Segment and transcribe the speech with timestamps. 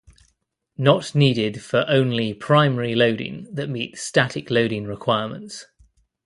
[0.79, 5.67] Not needed for only primary loading that meets static loading requirements.